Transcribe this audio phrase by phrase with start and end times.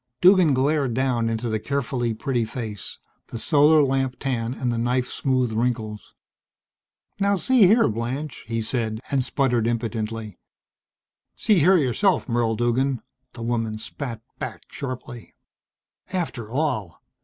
[0.19, 5.05] Duggan glared down into the carefully pretty face, the solar lamp tan and the knife
[5.07, 6.15] smoothed wrinkles.
[7.19, 10.39] "Now see here, Blanche," he said, and spluttered impotently.
[11.35, 13.03] "See here yourself, Merle Duggan,"
[13.33, 15.35] the woman spat back sharply.
[16.11, 16.99] "After all!